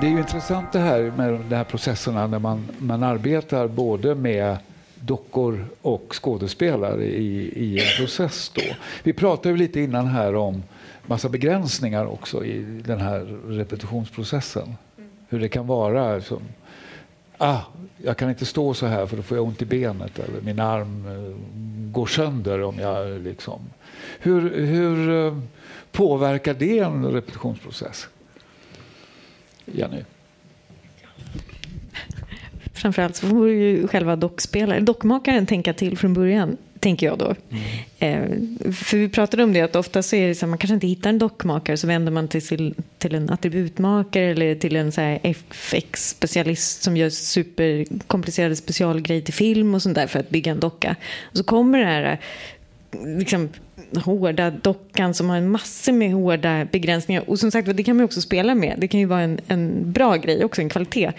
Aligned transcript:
det 0.00 0.06
är 0.06 0.10
ju 0.10 0.18
intressant 0.18 0.72
det 0.72 0.78
här 0.78 1.12
med 1.16 1.32
de 1.48 1.56
här 1.56 1.64
processerna 1.64 2.26
när 2.26 2.38
man, 2.38 2.68
man 2.78 3.02
arbetar 3.02 3.68
både 3.68 4.14
med 4.14 4.56
dockor 5.00 5.66
och 5.82 6.14
skådespelare 6.22 7.04
i, 7.04 7.52
i 7.64 7.78
en 7.78 7.96
process. 7.98 8.52
Då. 8.54 8.62
Vi 9.02 9.12
pratade 9.12 9.48
ju 9.48 9.56
lite 9.56 9.80
innan 9.80 10.06
här 10.06 10.34
om 10.34 10.62
massa 11.06 11.28
begränsningar 11.28 12.06
också 12.06 12.44
i 12.44 12.82
den 12.86 13.00
här 13.00 13.20
repetitionsprocessen. 13.46 14.74
Hur 15.28 15.40
det 15.40 15.48
kan 15.48 15.66
vara. 15.66 16.20
Som, 16.20 16.42
ah, 17.38 17.60
jag 17.96 18.16
kan 18.16 18.30
inte 18.30 18.46
stå 18.46 18.74
så 18.74 18.86
här 18.86 19.06
för 19.06 19.16
då 19.16 19.22
får 19.22 19.36
jag 19.36 19.46
ont 19.46 19.62
i 19.62 19.64
benet 19.64 20.18
eller 20.18 20.40
min 20.40 20.60
arm 20.60 21.06
eh, 21.06 21.36
går 21.92 22.06
sönder 22.06 22.62
om 22.62 22.78
jag 22.78 23.20
liksom... 23.20 23.60
Hur, 24.18 24.66
hur 24.66 25.26
eh, 25.26 25.38
påverkar 25.92 26.54
det 26.54 26.78
en 26.78 27.04
repetitionsprocess? 27.04 28.08
Jenny? 29.74 30.04
Framförallt 32.74 33.16
så 33.16 33.28
får 33.28 33.48
ju 33.48 33.88
själva 33.88 34.16
dockspelaren, 34.16 34.84
dockmakaren 34.84 35.46
tänka 35.46 35.72
till 35.72 35.98
från 35.98 36.14
början 36.14 36.56
tänker 36.80 37.06
jag 37.06 37.18
då. 37.18 37.34
Mm. 37.50 37.62
Eh, 37.98 38.72
för 38.72 38.96
vi 38.96 39.08
pratade 39.08 39.44
om 39.44 39.52
det 39.52 39.60
att 39.60 39.76
ofta 39.76 40.02
så 40.02 40.16
är 40.16 40.28
det 40.28 40.34
så 40.34 40.46
att 40.46 40.48
man 40.50 40.58
kanske 40.58 40.74
inte 40.74 40.86
hittar 40.86 41.10
en 41.10 41.18
dockmakare 41.18 41.76
så 41.76 41.86
vänder 41.86 42.12
man 42.12 42.28
till, 42.28 42.74
till, 42.98 43.14
en 43.14 43.30
attributmakare 43.30 44.24
eller 44.24 44.54
till 44.54 44.76
en 44.76 44.92
FX-specialist 45.22 46.82
som 46.82 46.96
gör 46.96 47.10
superkomplicerade 47.10 48.56
specialgrejer 48.56 49.22
till 49.22 49.34
film 49.34 49.74
och 49.74 49.82
sånt 49.82 49.94
där 49.94 50.06
för 50.06 50.18
att 50.18 50.30
bygga 50.30 50.52
en 50.52 50.60
docka. 50.60 50.96
Och 51.22 51.36
så 51.36 51.44
kommer 51.44 51.78
det 51.78 51.84
här 51.84 52.20
liksom, 53.18 53.48
hårda 53.96 54.50
dockan 54.50 55.14
som 55.14 55.30
har 55.30 55.40
massor 55.40 55.92
med 55.92 56.12
hårda 56.12 56.64
begränsningar. 56.64 57.30
Och 57.30 57.38
som 57.38 57.50
sagt 57.50 57.76
det 57.76 57.82
kan 57.82 57.96
man 57.96 58.04
också 58.04 58.20
spela 58.20 58.54
med. 58.54 58.74
Det 58.78 58.88
kan 58.88 59.00
ju 59.00 59.06
vara 59.06 59.20
en, 59.20 59.40
en 59.48 59.92
bra 59.92 60.16
grej 60.16 60.44
också, 60.44 60.62
en 60.62 60.68
kvalitet. 60.68 61.12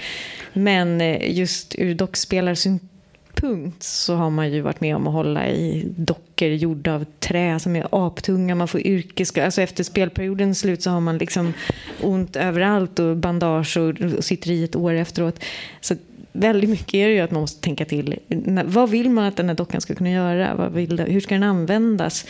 Men 0.53 1.01
eh, 1.01 1.37
just 1.37 1.75
ur 1.77 1.95
dockspelarsynpunkt 1.95 3.83
så 3.83 4.15
har 4.15 4.29
man 4.29 4.51
ju 4.51 4.61
varit 4.61 4.81
med 4.81 4.95
om 4.95 5.07
att 5.07 5.13
hålla 5.13 5.49
i 5.49 5.87
dockor 5.97 6.49
gjorda 6.49 6.95
av 6.95 7.05
trä 7.19 7.59
som 7.59 7.75
är 7.75 7.87
aptunga. 7.91 8.55
Man 8.55 8.67
får 8.67 8.87
yrkes... 8.87 9.37
Alltså 9.37 9.61
efter 9.61 9.83
spelperiodens 9.83 10.59
slut 10.59 10.83
så 10.83 10.89
har 10.89 10.99
man 10.99 11.17
liksom 11.17 11.53
ont 12.01 12.35
överallt 12.35 12.99
och 12.99 13.17
bandage 13.17 13.77
och, 13.77 14.01
och 14.17 14.23
sitter 14.23 14.51
i 14.51 14.63
ett 14.63 14.75
år 14.75 14.93
efteråt. 14.93 15.43
Så 15.81 15.95
väldigt 16.31 16.69
mycket 16.69 16.93
är 16.93 17.07
det 17.07 17.13
ju 17.13 17.19
att 17.19 17.31
man 17.31 17.41
måste 17.41 17.61
tänka 17.61 17.85
till. 17.85 18.19
Vad 18.65 18.89
vill 18.89 19.09
man 19.09 19.25
att 19.25 19.37
den 19.37 19.47
här 19.47 19.55
dockan 19.55 19.81
ska 19.81 19.95
kunna 19.95 20.11
göra? 20.11 20.55
Vad 20.55 20.71
vill, 20.71 20.99
hur 20.99 21.21
ska 21.21 21.35
den 21.35 21.43
användas? 21.43 22.25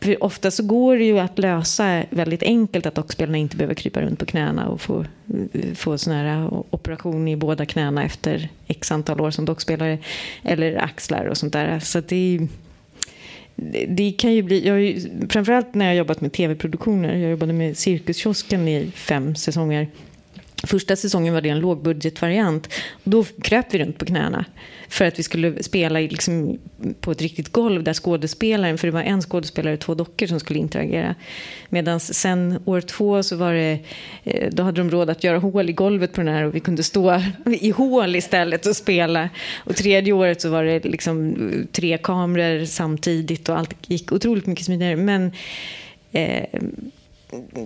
För 0.00 0.24
ofta 0.24 0.50
så 0.50 0.62
går 0.62 0.96
det 0.96 1.04
ju 1.04 1.18
att 1.18 1.38
lösa 1.38 2.02
väldigt 2.10 2.42
enkelt 2.42 2.86
att 2.86 2.94
dockspelarna 2.94 3.38
inte 3.38 3.56
behöver 3.56 3.74
krypa 3.74 4.00
runt 4.00 4.18
på 4.18 4.26
knäna 4.26 4.68
och 4.68 4.80
få, 4.80 5.04
få 5.74 5.98
sån 5.98 6.12
här 6.12 6.50
operation 6.70 7.28
i 7.28 7.36
båda 7.36 7.66
knäna 7.66 8.04
efter 8.04 8.48
x 8.66 8.92
antal 8.92 9.20
år 9.20 9.30
som 9.30 9.44
dockspelare. 9.44 9.98
Eller 10.42 10.76
axlar 10.76 11.24
och 11.24 11.36
sånt 11.36 11.52
där. 11.52 11.78
Så 11.80 12.00
det, 12.00 12.48
det 13.88 14.12
kan 14.12 14.32
ju 14.32 14.42
bli, 14.42 14.66
jag 14.66 14.80
ju, 14.80 15.00
framförallt 15.28 15.74
när 15.74 15.86
jag 15.86 15.96
jobbat 15.96 16.20
med 16.20 16.32
tv-produktioner. 16.32 17.14
Jag 17.16 17.30
jobbade 17.30 17.52
med 17.52 17.76
Cirkuskiosken 17.76 18.68
i 18.68 18.90
fem 18.94 19.34
säsonger. 19.34 19.88
Första 20.62 20.96
säsongen 20.96 21.34
var 21.34 21.40
det 21.40 21.48
en 21.48 21.60
lågbudgetvariant. 21.60 22.68
då 23.04 23.24
kröp 23.42 23.74
vi 23.74 23.78
runt 23.78 23.98
på 23.98 24.04
knäna. 24.04 24.44
För 24.88 25.04
att 25.04 25.18
vi 25.18 25.22
skulle 25.22 25.62
spela 25.62 25.98
liksom 25.98 26.58
på 27.00 27.10
ett 27.10 27.22
riktigt 27.22 27.52
golv 27.52 27.82
där 27.82 27.94
skådespelaren, 27.94 28.78
för 28.78 28.86
det 28.86 28.92
var 28.92 29.02
en 29.02 29.22
skådespelare 29.22 29.74
och 29.74 29.80
två 29.80 29.94
dockor 29.94 30.26
som 30.26 30.40
skulle 30.40 30.58
interagera. 30.58 31.14
Medan 31.68 32.00
sen 32.00 32.58
år 32.64 32.80
två 32.80 33.22
så 33.22 33.36
var 33.36 33.52
det, 33.52 33.78
eh, 34.24 34.50
då 34.52 34.62
hade 34.62 34.80
de 34.80 34.90
råd 34.90 35.10
att 35.10 35.24
göra 35.24 35.38
hål 35.38 35.70
i 35.70 35.72
golvet 35.72 36.12
på 36.12 36.20
den 36.20 36.34
här 36.34 36.44
och 36.44 36.54
vi 36.54 36.60
kunde 36.60 36.82
stå 36.82 37.22
i 37.60 37.70
hål 37.70 38.16
istället 38.16 38.66
och 38.66 38.76
spela. 38.76 39.28
Och 39.56 39.76
tredje 39.76 40.12
året 40.12 40.40
så 40.40 40.50
var 40.50 40.64
det 40.64 40.84
liksom 40.84 41.34
eh, 41.52 41.66
tre 41.72 41.98
kameror 41.98 42.64
samtidigt 42.64 43.48
och 43.48 43.58
allt 43.58 43.74
gick 43.86 44.12
otroligt 44.12 44.46
mycket 44.46 44.64
smidigare. 44.64 44.96
Men 44.96 45.32
eh, 46.12 46.44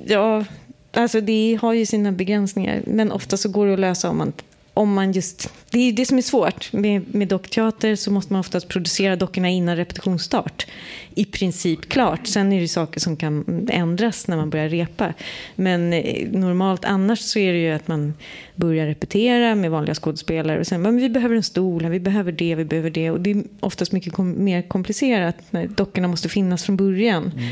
ja, 0.07 0.45
Alltså 0.93 1.21
det 1.21 1.59
har 1.63 1.73
ju 1.73 1.87
sina 1.87 2.13
begränsningar, 2.13 2.83
men 2.87 3.13
ofta 3.13 3.37
så 3.37 3.49
går 3.49 3.67
det 3.67 3.73
att 3.73 3.81
lösa 3.81 4.11
om 4.11 4.19
man, 4.19 4.33
om 4.75 4.95
man 4.95 5.13
just... 5.13 5.53
Det 5.71 5.79
är 5.79 5.93
det 5.93 6.07
som 6.07 6.19
är 6.19 6.23
svårt. 6.23 6.73
Med, 6.73 7.15
med 7.15 7.29
dockteater 7.29 7.97
så 7.97 8.11
måste 8.11 8.33
man 8.33 8.41
oftast 8.41 8.69
producera 8.69 9.17
dockorna 9.17 9.49
innan 9.49 9.77
repetitionsstart. 9.77 10.67
I 11.15 11.25
princip 11.25 11.89
klart. 11.89 12.27
Sen 12.27 12.53
är 12.53 12.61
det 12.61 12.69
saker 12.69 13.01
som 13.01 13.17
kan 13.17 13.69
ändras 13.71 14.29
när 14.29 14.37
man 14.37 14.51
börjar 14.51 14.69
repa. 14.69 15.15
Men 15.55 15.93
eh, 15.93 16.29
normalt 16.31 16.85
annars 16.85 17.19
så 17.19 17.39
är 17.39 17.53
det 17.53 17.59
ju 17.59 17.73
att 17.73 17.89
man 17.89 18.15
börjar 18.55 18.87
repetera 18.87 19.55
med 19.55 19.71
vanliga 19.71 19.95
skådespelare 19.95 20.61
och 20.61 20.67
sen 20.67 20.83
men 20.83 20.97
vi 20.97 21.09
behöver 21.09 21.37
en 21.37 21.43
stol, 21.43 21.89
vi 21.89 22.01
behöver 22.01 22.33
det, 22.33 22.55
vi 22.55 22.65
behöver 22.65 22.91
det. 22.91 23.11
Och 23.11 23.21
det 23.21 23.31
är 23.31 23.45
oftast 23.61 23.93
mycket 23.93 24.13
kom, 24.13 24.45
mer 24.45 24.63
komplicerat 24.63 25.37
när 25.51 25.67
dockorna 25.67 26.09
måste 26.09 26.29
finnas 26.29 26.65
från 26.65 26.77
början. 26.77 27.33
Mm. 27.37 27.51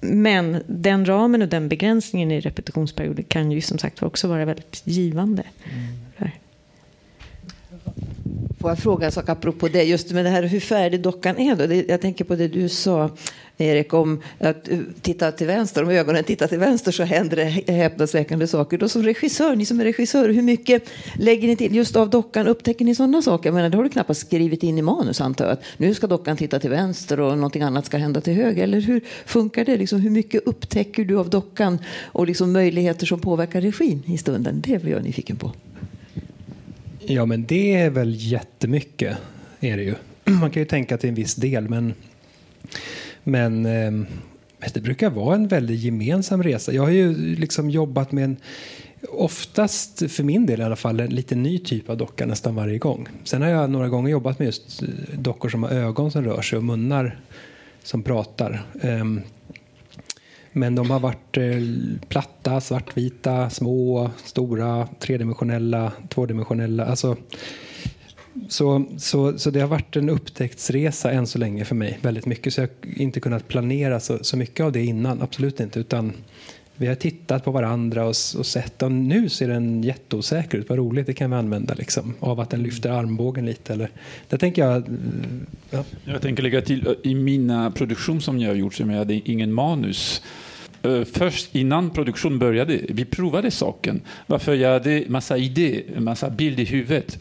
Men 0.00 0.62
den 0.66 1.06
ramen 1.06 1.42
och 1.42 1.48
den 1.48 1.68
begränsningen 1.68 2.30
i 2.30 2.40
repetitionsperioden 2.40 3.24
kan 3.24 3.52
ju 3.52 3.60
som 3.60 3.78
sagt 3.78 4.02
också 4.02 4.28
vara 4.28 4.44
väldigt 4.44 4.82
givande. 4.84 5.42
Mm. 5.64 5.98
Får 8.60 8.70
jag 8.70 8.78
fråga 8.78 9.06
en 9.06 9.12
sak 9.12 9.28
apropå 9.28 9.68
det, 9.68 9.82
just 9.82 10.12
med 10.12 10.24
det 10.24 10.30
här 10.30 10.42
hur 10.42 10.60
färdig 10.60 11.00
dockan 11.00 11.38
är 11.38 11.56
då? 11.56 11.74
Jag 11.92 12.00
tänker 12.00 12.24
på 12.24 12.34
det 12.34 12.48
du 12.48 12.68
sa 12.68 13.10
Erik 13.58 13.94
om 13.94 14.22
att 14.38 14.68
eh, 14.68 14.78
titta 15.00 15.32
till 15.32 15.46
vänster, 15.46 15.82
om 15.82 15.90
ögonen 15.90 16.24
tittar 16.24 16.46
till 16.46 16.58
vänster 16.58 16.92
så 16.92 17.02
händer 17.02 17.36
det 17.36 17.72
häpnadsväckande 17.72 18.46
saker. 18.46 18.78
Då 18.78 18.88
som 18.88 19.02
regissör, 19.02 19.56
ni 19.56 19.64
som 19.64 19.80
är 19.80 19.84
regissör, 19.84 20.28
hur 20.28 20.42
mycket 20.42 20.82
lägger 21.16 21.48
ni 21.48 21.56
till 21.56 21.74
just 21.74 21.96
av 21.96 22.10
dockan? 22.10 22.46
Upptäcker 22.46 22.84
ni 22.84 22.94
sådana 22.94 23.22
saker? 23.22 23.52
Men 23.52 23.70
det 23.70 23.76
har 23.76 23.84
du 23.84 23.90
knappast 23.90 24.20
skrivit 24.20 24.62
in 24.62 24.78
i 24.78 24.82
manus 24.82 25.20
antar 25.20 25.44
jag. 25.44 25.52
Att 25.52 25.62
nu 25.76 25.94
ska 25.94 26.06
dockan 26.06 26.36
titta 26.36 26.58
till 26.58 26.70
vänster 26.70 27.20
och 27.20 27.36
någonting 27.36 27.62
annat 27.62 27.86
ska 27.86 27.96
hända 27.96 28.20
till 28.20 28.34
höger. 28.34 28.62
Eller 28.62 28.80
hur 28.80 29.00
funkar 29.26 29.64
det? 29.64 29.76
Liksom, 29.76 30.00
hur 30.00 30.10
mycket 30.10 30.46
upptäcker 30.46 31.04
du 31.04 31.18
av 31.18 31.30
dockan 31.30 31.78
och 32.04 32.26
liksom 32.26 32.52
möjligheter 32.52 33.06
som 33.06 33.20
påverkar 33.20 33.60
regin 33.60 34.02
i 34.06 34.18
stunden? 34.18 34.60
Det 34.66 34.82
blir 34.82 34.92
jag 34.92 35.02
nyfiken 35.02 35.36
på. 35.36 35.52
Ja, 37.10 37.26
men 37.26 37.46
det 37.46 37.74
är 37.74 37.90
väl 37.90 38.14
jättemycket, 38.18 39.16
är 39.60 39.76
det 39.76 39.82
ju. 39.82 39.94
Man 40.24 40.50
kan 40.50 40.62
ju 40.62 40.66
tänka 40.66 40.96
till 40.98 41.08
en 41.08 41.14
viss 41.14 41.34
del, 41.34 41.68
men, 41.68 41.94
ehm, 43.24 44.06
men 44.58 44.70
det 44.74 44.80
brukar 44.80 45.10
vara 45.10 45.34
en 45.34 45.48
väldigt 45.48 45.80
gemensam 45.80 46.42
resa. 46.42 46.72
Jag 46.72 46.82
har 46.82 46.90
ju 46.90 47.36
liksom 47.36 47.70
jobbat 47.70 48.12
med 48.12 48.24
en, 48.24 48.36
oftast 49.08 50.10
för 50.10 50.22
min 50.22 50.46
del 50.46 50.60
i 50.60 50.64
alla 50.64 50.76
fall, 50.76 51.00
en 51.00 51.10
lite 51.10 51.34
ny 51.34 51.58
typ 51.58 51.90
av 51.90 51.96
docka 51.96 52.26
nästan 52.26 52.54
varje 52.54 52.78
gång. 52.78 53.08
Sen 53.24 53.42
har 53.42 53.48
jag 53.48 53.70
några 53.70 53.88
gånger 53.88 54.10
jobbat 54.10 54.38
med 54.38 54.46
just 54.46 54.82
eh, 54.82 54.88
dockor 55.18 55.48
som 55.48 55.62
har 55.62 55.70
ögon 55.70 56.10
som 56.10 56.24
rör 56.24 56.42
sig 56.42 56.56
och 56.56 56.64
munnar 56.64 57.20
som 57.82 58.02
pratar. 58.02 58.66
Ehm, 58.80 59.22
men 60.52 60.74
de 60.74 60.90
har 60.90 61.00
varit 61.00 61.36
eh, 61.36 61.62
platta, 62.08 62.60
svartvita, 62.60 63.50
små, 63.50 64.10
stora, 64.24 64.88
tredimensionella, 64.98 65.92
tvådimensionella. 66.08 66.84
Alltså, 66.84 67.16
så, 68.48 68.84
så, 68.98 69.38
så 69.38 69.50
det 69.50 69.60
har 69.60 69.68
varit 69.68 69.96
en 69.96 70.08
upptäcktsresa 70.08 71.10
än 71.10 71.26
så 71.26 71.38
länge 71.38 71.64
för 71.64 71.74
mig, 71.74 71.98
väldigt 72.02 72.26
mycket. 72.26 72.54
Så 72.54 72.60
jag 72.60 72.68
har 72.68 73.02
inte 73.02 73.20
kunnat 73.20 73.48
planera 73.48 74.00
så, 74.00 74.24
så 74.24 74.36
mycket 74.36 74.64
av 74.64 74.72
det 74.72 74.84
innan, 74.84 75.22
absolut 75.22 75.60
inte. 75.60 75.80
Utan 75.80 76.12
vi 76.78 76.86
har 76.86 76.94
tittat 76.94 77.44
på 77.44 77.50
varandra 77.50 78.02
och, 78.02 78.08
och 78.08 78.46
sett, 78.46 78.82
och 78.82 78.92
nu 78.92 79.28
ser 79.28 79.48
den 79.48 79.82
jätteosäker 79.82 80.58
ut, 80.58 80.68
vad 80.68 80.78
roligt, 80.78 81.06
det 81.06 81.12
kan 81.14 81.30
vi 81.30 81.36
använda 81.36 81.74
liksom. 81.74 82.14
Av 82.20 82.40
att 82.40 82.50
den 82.50 82.62
lyfter 82.62 82.90
armbågen 82.90 83.46
lite 83.46 83.72
eller, 83.72 83.90
det 84.28 84.38
tänker 84.38 84.62
jag. 84.62 84.84
Ja. 85.70 85.84
Jag 86.04 86.22
tänker 86.22 86.42
lägga 86.42 86.60
till, 86.60 86.96
i 87.02 87.14
mina 87.14 87.70
produktion 87.70 88.20
som 88.20 88.38
jag 88.38 88.48
har 88.48 88.54
gjort, 88.54 88.74
som 88.74 88.90
jag 88.90 88.98
hade 88.98 89.14
ingen 89.14 89.52
manus, 89.52 90.22
först 91.12 91.54
innan 91.54 91.90
produktion 91.90 92.38
började, 92.38 92.80
vi 92.88 93.04
provade 93.04 93.50
saken. 93.50 94.00
Varför 94.26 94.54
jag 94.54 94.72
hade 94.72 95.04
massa 95.08 95.38
idéer, 95.38 96.00
massa 96.00 96.30
bilder 96.30 96.62
i 96.62 96.66
huvudet. 96.66 97.18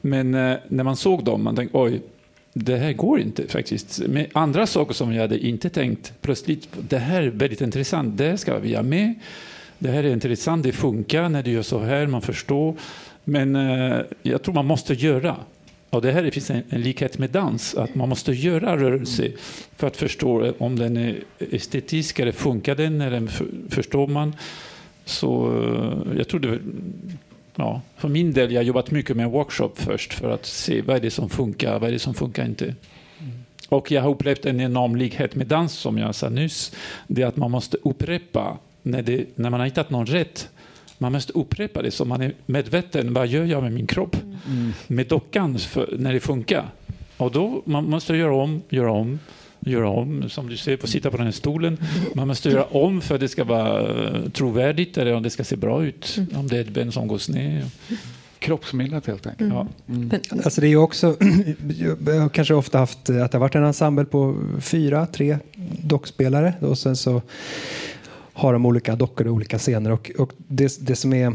Men 0.00 0.30
när 0.68 0.82
man 0.82 0.96
såg 0.96 1.24
dem, 1.24 1.44
man 1.44 1.56
tänkte 1.56 1.78
oj, 1.78 2.00
det 2.56 2.76
här 2.76 2.92
går 2.92 3.20
inte 3.20 3.48
faktiskt. 3.48 4.00
Med 4.08 4.26
andra 4.32 4.66
saker 4.66 4.94
som 4.94 5.12
jag 5.12 5.20
hade 5.20 5.46
inte 5.46 5.70
tänkt, 5.70 6.12
plötsligt, 6.20 6.68
det 6.88 6.98
här 6.98 7.22
är 7.22 7.30
väldigt 7.30 7.60
intressant, 7.60 8.18
det 8.18 8.38
ska 8.38 8.58
vi 8.58 8.74
ha 8.74 8.82
med. 8.82 9.14
Det 9.78 9.90
här 9.90 10.04
är 10.04 10.12
intressant, 10.12 10.62
det 10.62 10.72
funkar 10.72 11.28
när 11.28 11.42
du 11.42 11.50
gör 11.50 11.62
så 11.62 11.78
här, 11.78 12.06
man 12.06 12.22
förstår. 12.22 12.74
Men 13.24 13.56
eh, 13.56 14.00
jag 14.22 14.42
tror 14.42 14.54
man 14.54 14.66
måste 14.66 14.94
göra. 14.94 15.36
Och 15.90 16.02
det 16.02 16.12
här 16.12 16.30
finns 16.30 16.50
en, 16.50 16.62
en 16.68 16.82
likhet 16.82 17.18
med 17.18 17.30
dans, 17.30 17.74
att 17.74 17.94
man 17.94 18.08
måste 18.08 18.32
göra 18.32 18.76
rörelse 18.76 19.32
för 19.76 19.86
att 19.86 19.96
förstå 19.96 20.52
om 20.58 20.78
den 20.78 20.96
är 20.96 21.16
estetisk 21.38 22.18
eller 22.18 22.32
funkar 22.32 22.74
den, 22.74 23.00
eller 23.00 23.26
förstår 23.70 24.06
man. 24.06 24.36
Så 25.04 25.46
eh, 25.62 26.18
jag 26.18 26.28
tror 26.28 26.40
det 26.40 26.58
ja, 27.56 27.80
för 27.96 28.08
min 28.08 28.32
del, 28.32 28.52
jag 28.52 28.58
har 28.58 28.64
jobbat 28.64 28.90
mycket 28.90 29.16
med 29.16 29.30
workshop 29.30 29.72
först 29.74 30.14
för 30.14 30.30
att 30.30 30.46
se 30.46 30.82
vad 30.82 30.96
är 30.96 31.00
det 31.00 31.10
som 31.10 31.28
funkar, 31.28 31.78
vad 31.78 31.88
är 31.88 31.92
det 31.92 31.98
som 31.98 32.14
funkar 32.14 32.44
inte. 32.44 32.64
Mm. 32.64 33.32
Och 33.68 33.90
jag 33.90 34.02
har 34.02 34.10
upplevt 34.10 34.46
en 34.46 34.60
enorm 34.60 34.96
likhet 34.96 35.34
med 35.34 35.46
dans 35.46 35.72
som 35.72 35.98
jag 35.98 36.14
sa 36.14 36.28
nyss. 36.28 36.72
Det 37.06 37.22
är 37.22 37.26
att 37.26 37.36
man 37.36 37.50
måste 37.50 37.76
upprepa 37.82 38.58
när, 38.82 39.02
det, 39.02 39.26
när 39.34 39.50
man 39.50 39.60
har 39.60 39.66
hittat 39.66 39.90
någon 39.90 40.06
rätt 40.06 40.48
man 40.98 41.12
måste 41.12 41.32
upprepa 41.32 41.82
det 41.82 41.90
så 41.90 42.04
man 42.04 42.22
är 42.22 42.32
medveten. 42.46 43.14
Vad 43.14 43.26
gör 43.26 43.44
jag 43.44 43.62
med 43.62 43.72
min 43.72 43.86
kropp? 43.86 44.16
Mm. 44.46 44.72
Med 44.86 45.06
dockan 45.06 45.58
för, 45.58 45.94
när 45.98 46.12
det 46.12 46.20
funkar. 46.20 46.68
Och 47.16 47.32
då 47.32 47.62
man 47.64 47.90
måste 47.90 48.16
göra 48.16 48.34
om, 48.36 48.62
göra 48.68 48.92
om, 48.92 49.18
göra 49.70 49.88
om. 49.88 50.28
Som 50.28 50.48
du 50.48 50.56
ser, 50.56 50.76
på 50.76 50.86
sitta 50.86 51.10
på 51.10 51.16
den 51.16 51.26
här 51.26 51.32
stolen. 51.32 51.78
Man 52.14 52.28
måste 52.28 52.48
göra 52.48 52.64
om 52.64 53.00
för 53.00 53.14
att 53.14 53.20
det 53.20 53.28
ska 53.28 53.44
vara 53.44 53.80
eh, 53.80 54.30
trovärdigt 54.30 54.98
eller 54.98 55.14
om 55.14 55.22
det 55.22 55.30
ska 55.30 55.44
se 55.44 55.56
bra 55.56 55.84
ut. 55.84 56.18
Om 56.34 56.48
det 56.48 56.56
är 56.56 56.60
ett 56.60 56.68
ben 56.68 56.92
som 56.92 57.08
går 57.08 57.18
sned. 57.18 57.70
Kroppsminnet 58.38 59.06
helt 59.06 59.26
enkelt. 59.26 59.52
Ja. 59.52 59.66
Men, 59.86 60.20
Alltså 60.44 60.60
det 60.60 60.66
är 60.66 60.68
ju 60.68 60.76
också, 60.76 61.16
jag 62.06 62.20
har 62.20 62.28
kanske 62.28 62.54
ofta 62.54 62.78
haft 62.78 62.98
att 62.98 63.06
det 63.06 63.32
har 63.32 63.38
varit 63.38 63.54
en 63.54 63.64
ensemble 63.64 64.04
på 64.04 64.36
fyra, 64.60 65.06
tre 65.06 65.38
dockspelare 65.82 66.54
och 66.60 66.78
sen 66.78 66.96
så 66.96 67.22
har 68.32 68.52
de 68.52 68.66
olika 68.66 68.96
dockor 68.96 69.26
och 69.26 69.32
olika 69.32 69.58
scener 69.58 69.90
och, 69.90 70.10
och 70.18 70.32
det, 70.36 70.86
det 70.86 70.96
som 70.96 71.12
är 71.12 71.34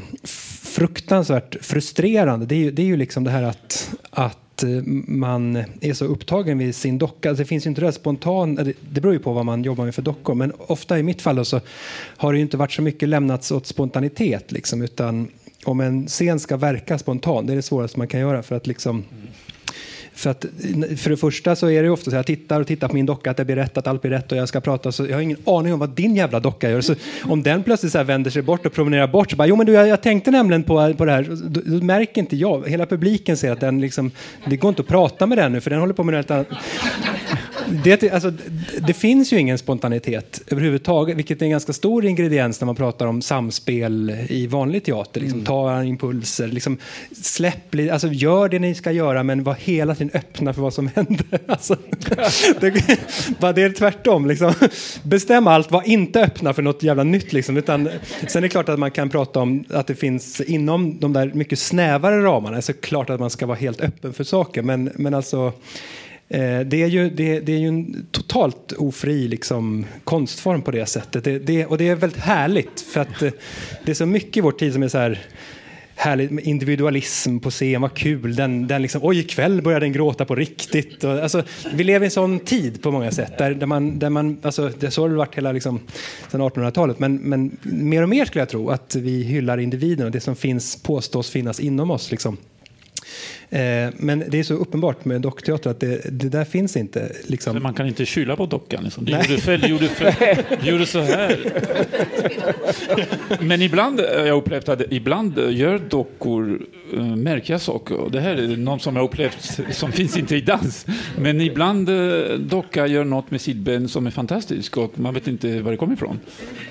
fruktansvärt 0.63 1.65
frustrerande 1.65 2.45
det 2.45 2.55
är 2.55 2.59
ju, 2.59 2.71
det 2.71 2.81
är 2.81 2.85
ju 2.85 2.97
liksom 2.97 3.23
det 3.23 3.31
här 3.31 3.43
att, 3.43 3.95
att 4.09 4.37
att 4.59 4.63
eh, 4.63 4.81
man 5.07 5.63
är 5.81 5.93
så 5.93 6.05
upptagen 6.05 6.57
vid 6.57 6.75
sin 6.75 6.97
docka. 6.97 7.29
Alltså 7.29 7.43
det 7.43 7.47
finns 7.47 7.65
ju 7.65 7.69
inte 7.69 7.81
det 7.81 7.91
spontan, 7.91 8.55
det, 8.55 9.01
beror 9.01 9.13
ju 9.13 9.19
på 9.19 9.33
vad 9.33 9.45
man 9.45 9.63
jobbar 9.63 9.85
med 9.85 9.95
för 9.95 10.01
dockor, 10.01 10.35
men 10.35 10.53
ofta 10.57 10.99
i 10.99 11.03
mitt 11.03 11.21
fall 11.21 11.45
så 11.45 11.61
har 12.17 12.33
det 12.33 12.37
ju 12.37 12.41
inte 12.41 12.57
varit 12.57 12.71
så 12.71 12.81
mycket 12.81 13.09
lämnats 13.09 13.51
åt 13.51 13.65
spontanitet 13.65 14.51
liksom, 14.51 14.81
utan 14.81 15.27
om 15.65 15.79
en 15.79 16.07
scen 16.07 16.39
ska 16.39 16.57
verka 16.57 16.97
spontan, 16.97 17.45
det 17.45 17.53
är 17.53 17.55
det 17.55 17.61
svåraste 17.61 17.97
man 17.97 18.07
kan 18.07 18.19
göra 18.19 18.43
för 18.43 18.55
att 18.55 18.67
liksom 18.67 19.03
för, 20.19 20.29
att, 20.29 20.45
för 20.97 21.09
det 21.09 21.17
första 21.17 21.55
så 21.55 21.69
är 21.69 21.81
det 21.81 21.85
ju 21.85 21.89
ofta 21.89 22.03
så 22.03 22.09
att 22.09 22.15
jag 22.15 22.25
tittar 22.25 22.61
och 22.61 22.67
tittar 22.67 22.87
på 22.87 22.93
min 22.93 23.05
docka, 23.05 23.31
att 23.31 23.37
det 23.37 23.45
blir 23.45 23.55
rätt, 23.55 23.77
att 23.77 23.87
allt 23.87 24.01
blir 24.01 24.11
rätt 24.11 24.31
och 24.31 24.37
jag 24.37 24.47
ska 24.47 24.61
prata. 24.61 24.91
Så 24.91 25.05
jag 25.05 25.13
har 25.13 25.21
ingen 25.21 25.37
aning 25.45 25.73
om 25.73 25.79
vad 25.79 25.89
din 25.89 26.15
jävla 26.15 26.39
docka 26.39 26.69
gör. 26.69 26.81
Så 26.81 26.95
om 27.23 27.43
den 27.43 27.63
plötsligt 27.63 27.91
så 27.91 27.97
här 27.97 28.05
vänder 28.05 28.31
sig 28.31 28.41
bort 28.41 28.65
och 28.65 28.73
promenerar 28.73 29.07
bort 29.07 29.31
så 29.31 29.35
bara, 29.35 29.47
jo 29.47 29.55
men 29.55 29.65
du, 29.65 29.73
jag, 29.73 29.87
jag 29.87 30.01
tänkte 30.01 30.31
nämligen 30.31 30.63
på, 30.63 30.93
på 30.93 31.05
det 31.05 31.11
här. 31.11 31.27
Då, 31.43 31.61
då 31.65 31.85
märker 31.85 32.21
inte 32.21 32.35
jag, 32.35 32.69
hela 32.69 32.85
publiken 32.85 33.37
ser 33.37 33.51
att 33.51 33.59
den 33.59 33.81
liksom, 33.81 34.11
det 34.45 34.57
går 34.57 34.69
inte 34.69 34.81
att 34.81 34.87
prata 34.87 35.25
med 35.25 35.37
den 35.37 35.51
nu 35.51 35.61
för 35.61 35.69
den 35.69 35.79
håller 35.79 35.93
på 35.93 36.03
med 36.03 36.13
något 36.13 36.31
annat. 36.31 36.47
Det, 37.83 38.11
alltså, 38.11 38.31
det 38.87 38.93
finns 38.93 39.33
ju 39.33 39.39
ingen 39.39 39.57
spontanitet 39.57 40.41
överhuvudtaget, 40.47 41.17
vilket 41.17 41.41
är 41.41 41.45
en 41.45 41.51
ganska 41.51 41.73
stor 41.73 42.05
ingrediens 42.05 42.61
när 42.61 42.65
man 42.65 42.75
pratar 42.75 43.07
om 43.07 43.21
samspel 43.21 44.17
i 44.29 44.47
vanlig 44.47 44.83
teater. 44.83 45.21
Liksom, 45.21 45.45
Ta 45.45 45.83
impulser, 45.83 46.47
liksom, 46.47 46.77
släpp 47.21 47.75
lite, 47.75 47.93
alltså, 47.93 48.07
gör 48.07 48.49
det 48.49 48.59
ni 48.59 48.75
ska 48.75 48.91
göra 48.91 49.23
men 49.23 49.43
var 49.43 49.53
hela 49.53 49.95
tiden 49.95 50.11
öppna 50.13 50.53
för 50.53 50.61
vad 50.61 50.73
som 50.73 50.87
händer. 50.95 51.39
Alltså, 51.47 51.75
det, 52.59 52.99
bara 53.39 53.53
det 53.53 53.61
är 53.61 53.69
tvärtom. 53.69 54.27
Liksom. 54.27 54.53
Bestäm 55.03 55.47
allt, 55.47 55.71
var 55.71 55.89
inte 55.89 56.21
öppna 56.21 56.53
för 56.53 56.61
något 56.61 56.83
jävla 56.83 57.03
nytt. 57.03 57.33
Liksom, 57.33 57.57
utan, 57.57 57.89
sen 58.27 58.37
är 58.37 58.41
det 58.41 58.49
klart 58.49 58.69
att 58.69 58.79
man 58.79 58.91
kan 58.91 59.09
prata 59.09 59.39
om 59.39 59.63
att 59.69 59.87
det 59.87 59.95
finns 59.95 60.41
inom 60.41 60.99
de 60.99 61.13
där 61.13 61.31
mycket 61.33 61.59
snävare 61.59 62.23
ramarna, 62.23 62.61
så 62.61 62.73
klart 62.73 63.09
att 63.09 63.19
man 63.19 63.29
ska 63.29 63.45
vara 63.45 63.57
helt 63.57 63.81
öppen 63.81 64.13
för 64.13 64.23
saker. 64.23 64.61
Men, 64.61 64.91
men 64.95 65.13
alltså 65.13 65.53
Eh, 66.31 66.59
det 66.59 66.83
är, 66.83 66.87
ju, 66.87 67.09
det, 67.09 67.39
det, 67.39 67.53
är 67.53 67.57
ju 67.57 67.67
en 67.67 68.07
totalt 68.11 68.71
ofri 68.71 69.27
liksom, 69.27 69.85
konstform 70.03 70.61
på 70.61 70.71
det 70.71 70.85
sättet. 70.85 71.23
Det, 71.23 71.39
det, 71.39 71.65
och 71.65 71.77
det 71.77 71.87
är 71.87 71.95
väldigt 71.95 72.21
härligt 72.21 72.81
för 72.81 73.01
att 73.01 73.21
eh, 73.21 73.31
det 73.85 73.91
är 73.91 73.95
så 73.95 74.05
mycket 74.05 74.37
i 74.37 74.41
vår 74.41 74.51
tid 74.51 74.73
som 74.73 74.83
är 74.83 74.87
så 74.87 74.97
här 74.97 75.19
härligt 75.95 76.39
individualism 76.39 77.39
på 77.39 77.49
scen, 77.49 77.81
vad 77.81 77.93
kul. 77.93 78.35
Den, 78.35 78.67
den 78.67 78.81
liksom, 78.81 79.01
oj, 79.03 79.19
ikväll 79.19 79.61
börjar 79.61 79.79
den 79.79 79.93
gråta 79.93 80.25
på 80.25 80.35
riktigt. 80.35 81.03
Och, 81.03 81.11
alltså, 81.11 81.43
vi 81.73 81.83
lever 81.83 82.03
i 82.03 82.07
en 82.07 82.11
sån 82.11 82.39
tid 82.39 82.81
på 82.81 82.91
många 82.91 83.11
sätt. 83.11 83.37
Där, 83.37 83.53
där 83.53 83.67
man, 83.67 83.99
där 83.99 84.09
man, 84.09 84.37
alltså, 84.41 84.71
det 84.79 84.91
så 84.91 85.01
har 85.01 85.09
det 85.09 85.15
varit 85.15 85.35
hela 85.35 85.51
liksom, 85.51 85.79
sedan 86.31 86.41
1800-talet. 86.41 86.99
Men, 86.99 87.15
men 87.15 87.57
mer 87.61 88.03
och 88.03 88.09
mer 88.09 88.25
skulle 88.25 88.41
jag 88.41 88.49
tro 88.49 88.69
att 88.69 88.95
vi 88.95 89.23
hyllar 89.23 89.57
individen 89.57 90.05
och 90.05 90.11
det 90.11 90.19
som 90.19 90.35
finns 90.35 90.83
påstås 90.83 91.29
finnas 91.29 91.59
inom 91.59 91.91
oss. 91.91 92.11
Liksom. 92.11 92.37
Eh, 93.51 93.89
men 93.97 94.23
det 94.27 94.39
är 94.39 94.43
så 94.43 94.53
uppenbart 94.53 95.05
med 95.05 95.21
dockteater 95.21 95.69
att 95.69 95.79
det, 95.79 96.01
det 96.11 96.29
där 96.29 96.45
finns 96.45 96.77
inte. 96.77 97.11
Liksom. 97.27 97.63
Man 97.63 97.73
kan 97.73 97.87
inte 97.87 98.05
skylla 98.05 98.35
på 98.35 98.45
dockan. 98.45 98.83
Liksom. 98.83 99.05
Du 99.05 99.11
gjorde 99.11 99.37
fel, 99.37 99.61
du 99.61 99.67
gjorde, 99.67 99.87
fel, 99.87 100.37
du 100.63 100.69
gjorde 100.69 100.85
så 100.85 100.99
här. 100.99 101.39
Men 103.39 103.61
ibland, 103.61 103.99
jag 103.99 104.25
har 104.25 104.41
upplevt 104.41 104.69
att 104.69 104.81
ibland 104.89 105.39
gör 105.49 105.79
dockor 105.89 106.61
uh, 106.93 107.15
märkliga 107.15 107.59
saker. 107.59 108.09
Det 108.11 108.19
här 108.19 108.35
är 108.35 108.57
något 108.57 108.81
som 108.81 108.95
jag 108.95 109.05
upplevt 109.05 109.59
som 109.71 109.91
finns 109.91 110.17
inte 110.17 110.35
i 110.35 110.41
dans. 110.41 110.85
Men 111.17 111.41
ibland 111.41 111.89
docka 112.39 112.87
gör 112.87 113.03
något 113.03 113.31
med 113.31 113.41
sitt 113.41 113.57
ben 113.57 113.89
som 113.89 114.07
är 114.07 114.11
fantastiskt 114.11 114.77
och 114.77 114.99
man 114.99 115.13
vet 115.13 115.27
inte 115.27 115.61
var 115.61 115.71
det 115.71 115.77
kommer 115.77 115.93
ifrån. 115.93 116.19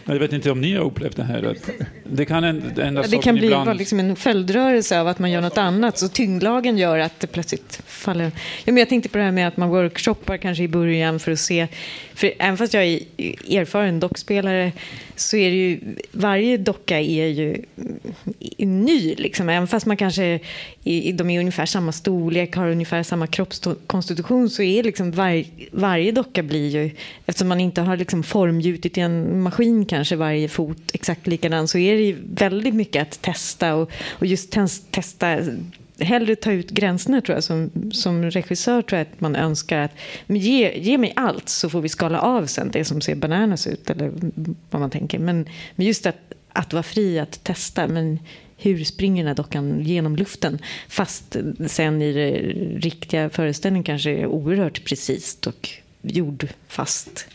Jag 0.04 0.18
vet 0.18 0.32
inte 0.32 0.50
om 0.50 0.60
ni 0.60 0.74
har 0.74 0.84
upplevt 0.84 1.16
det 1.16 1.22
här. 1.22 1.56
Det 2.04 2.24
kan 2.24 2.44
en, 2.44 2.62
ja, 2.76 3.02
det 3.08 3.22
kan 3.22 3.34
bli 3.34 3.46
ibland... 3.46 3.78
liksom 3.78 4.00
en 4.00 4.16
följdrörelse 4.16 5.00
av 5.00 5.08
att 5.08 5.18
man 5.18 5.30
gör 5.30 5.40
något 5.40 5.58
annat. 5.58 5.98
Så 5.98 6.08
tyngdlagen 6.08 6.67
gör 6.76 6.98
att 6.98 7.20
det 7.20 7.26
plötsligt 7.26 7.80
faller. 7.86 8.32
Ja, 8.64 8.72
men 8.72 8.76
jag 8.76 8.88
tänkte 8.88 9.08
på 9.08 9.18
det 9.18 9.24
här 9.24 9.32
med 9.32 9.48
att 9.48 9.56
man 9.56 9.68
workshoppar 9.68 10.36
kanske 10.36 10.62
i 10.62 10.68
början 10.68 11.20
för 11.20 11.32
att 11.32 11.40
se. 11.40 11.68
För 12.14 12.32
även 12.38 12.56
fast 12.56 12.74
jag 12.74 12.84
är 12.84 13.00
erfaren 13.50 14.00
dockspelare 14.00 14.72
så 15.16 15.36
är 15.36 15.50
det 15.50 15.56
ju, 15.56 15.80
varje 16.12 16.56
docka 16.56 17.00
är 17.00 17.26
ju 17.26 17.64
ny. 18.58 19.14
Liksom. 19.14 19.48
Även 19.48 19.68
fast 19.68 19.86
man 19.86 19.96
kanske 19.96 20.40
de 21.12 21.30
är 21.30 21.40
ungefär 21.40 21.66
samma 21.66 21.92
storlek, 21.92 22.56
har 22.56 22.70
ungefär 22.70 23.02
samma 23.02 23.26
kroppskonstitution 23.26 24.50
så 24.50 24.62
är 24.62 24.82
liksom 24.82 25.10
var, 25.10 25.44
varje 25.70 26.12
docka 26.12 26.42
blir 26.42 26.68
ju, 26.68 26.90
eftersom 27.26 27.48
man 27.48 27.60
inte 27.60 27.80
har 27.80 27.96
liksom 27.96 28.22
formgjutit 28.22 28.98
i 28.98 29.00
en 29.00 29.42
maskin 29.42 29.86
kanske 29.86 30.16
varje 30.16 30.48
fot 30.48 30.90
exakt 30.92 31.26
likadan 31.26 31.68
så 31.68 31.78
är 31.78 31.94
det 31.94 32.02
ju 32.02 32.16
väldigt 32.34 32.74
mycket 32.74 33.02
att 33.02 33.22
testa 33.22 33.74
och, 33.74 33.90
och 34.08 34.26
just 34.26 34.56
testa 34.90 35.38
hellre 35.98 36.36
ta 36.36 36.52
ut 36.52 36.70
gränserna 36.70 37.20
tror 37.20 37.36
jag. 37.36 37.44
Som, 37.44 37.70
som 37.92 38.30
regissör 38.30 38.82
tror 38.82 38.98
jag 38.98 39.06
att 39.06 39.20
man 39.20 39.36
önskar 39.36 39.78
att 39.78 39.92
ge, 40.26 40.78
ge 40.78 40.98
mig 40.98 41.12
allt 41.16 41.48
så 41.48 41.70
får 41.70 41.80
vi 41.80 41.88
skala 41.88 42.20
av 42.20 42.46
sen 42.46 42.70
det 42.72 42.84
som 42.84 43.00
ser 43.00 43.14
bananas 43.14 43.66
ut 43.66 43.90
eller 43.90 44.12
vad 44.70 44.80
man 44.80 44.90
tänker. 44.90 45.18
Men, 45.18 45.48
men 45.76 45.86
just 45.86 46.06
att, 46.06 46.32
att 46.52 46.72
vara 46.72 46.82
fri 46.82 47.18
att 47.18 47.44
testa. 47.44 47.88
Men 47.88 48.18
hur 48.56 48.84
springer 48.84 49.22
den 49.22 49.28
här 49.28 49.34
dockan 49.34 49.80
genom 49.80 50.16
luften? 50.16 50.58
Fast 50.88 51.36
sen 51.66 52.02
i 52.02 52.12
det 52.12 52.30
riktiga 52.78 53.30
föreställningen 53.30 53.84
kanske 53.84 54.10
är 54.10 54.26
oerhört 54.26 54.84
precis 54.84 55.38
och 55.46 55.68
jordfast 56.02 57.26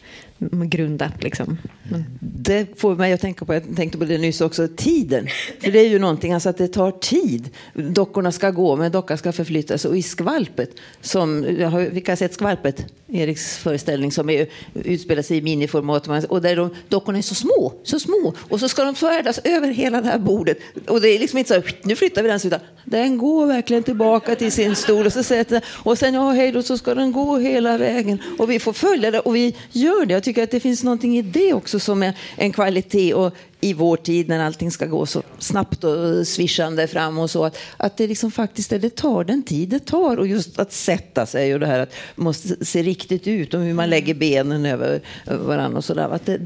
grundat. 0.52 1.24
Liksom. 1.24 1.58
Men. 1.84 2.06
Det 2.20 2.80
får 2.80 2.96
mig 2.96 3.14
att 3.14 3.22
tänka 3.22 3.46
på, 3.46 3.54
jag 3.54 3.76
tänkte 3.76 3.98
på 3.98 4.06
det 4.06 4.18
nyss 4.18 4.42
också, 4.42 4.68
tiden. 4.76 5.28
För 5.60 5.72
det 5.72 5.80
är 5.80 5.90
ju 5.90 6.00
någonting, 6.00 6.34
alltså 6.34 6.50
att 6.50 6.58
det 6.58 6.68
tar 6.68 6.92
tid. 6.92 7.50
Dockorna 7.74 8.32
ska 8.32 8.52
gå, 8.52 8.76
men 8.76 8.92
dockan 8.92 9.18
ska 9.18 9.32
förflyttas. 9.32 9.86
Och 9.86 9.98
i 9.98 10.02
skvalpet, 10.02 10.70
som, 11.02 11.42
vilka 11.92 12.12
har 12.12 12.16
sett 12.16 12.34
skvalpet? 12.34 12.86
Eriks 13.14 13.58
föreställning 13.58 14.12
som 14.12 14.30
är, 14.30 14.48
utspelar 14.74 15.22
sig 15.22 15.38
i 15.38 15.42
miniformat. 15.42 16.26
Och 16.26 16.42
där 16.42 16.56
de, 16.56 16.70
dockorna 16.90 17.18
är 17.18 17.22
så 17.22 17.36
små, 17.36 17.74
så 17.84 18.00
små. 18.00 18.34
Och 18.50 18.60
så 18.60 18.70
ska 18.70 18.84
de 18.84 18.96
färdas 18.96 19.40
över 19.44 19.68
hela 19.68 20.02
det 20.02 20.08
här 20.08 20.20
bordet. 20.20 20.58
Och 20.88 21.02
det 21.02 21.10
är 21.10 21.20
liksom 21.20 21.40
inte 21.40 21.54
så 21.54 21.62
nu 21.84 21.96
flyttar 21.96 22.24
vi 22.24 22.30
den, 22.30 22.40
utan 22.44 22.60
den 22.86 23.18
går 23.18 23.46
verkligen 23.46 23.84
tillbaka 23.84 24.36
till 24.36 24.52
sin 24.52 24.76
stol. 24.76 25.06
Och, 25.06 25.14
så 25.14 25.24
sätter, 25.24 25.62
och 25.68 25.98
sen, 25.98 26.14
ja 26.14 26.32
hej 26.32 26.52
då, 26.52 26.64
så 26.64 26.78
ska 26.78 26.96
den 26.96 27.12
gå 27.12 27.38
hela 27.38 27.78
vägen. 27.78 28.22
Och 28.40 28.52
vi 28.52 28.60
får 28.60 28.74
följa 28.74 29.12
det, 29.12 29.20
och 29.20 29.36
vi 29.36 29.56
gör 29.72 30.06
det. 30.06 30.14
Jag 30.14 30.24
tycker 30.24 30.44
att 30.44 30.52
det 30.52 30.60
finns 30.60 30.84
någonting 30.84 31.18
i 31.18 31.22
det 31.22 31.54
också 31.54 31.80
som 31.80 32.04
är 32.04 32.14
en 32.36 32.52
kvalitet. 32.52 33.14
Och 33.14 33.36
i 33.64 33.74
vår 33.74 33.98
tid 33.98 34.30
när 34.30 34.40
allting 34.40 34.72
ska 34.72 34.86
gå 34.86 35.06
så 35.06 35.24
snabbt 35.40 35.84
och 35.84 36.28
svischande 36.28 36.88
fram 36.88 37.20
och 37.20 37.30
så. 37.30 37.46
Att, 37.46 37.58
att 37.78 37.98
det 37.98 38.08
liksom 38.08 38.32
faktiskt 38.32 38.70
det 38.70 38.96
tar 38.96 39.24
den 39.24 39.44
tid 39.44 39.70
det 39.70 39.80
tar. 39.80 40.18
Och 40.18 40.28
just 40.28 40.60
att 40.60 40.74
sätta 40.74 41.26
sig 41.26 41.54
och 41.54 41.60
det 41.60 41.68
här 41.68 41.80
att 41.80 41.94
måste 42.16 42.66
se 42.66 42.84
riktigt 42.84 43.28
ut 43.28 43.54
och 43.54 43.62
hur 43.62 43.74
man 43.74 43.90
lägger 43.90 44.14
benen 44.14 44.66
över 44.66 45.02
varandra 45.26 45.78
och 45.78 45.86
sådär. 45.86 46.10
Att 46.10 46.26
det, 46.26 46.40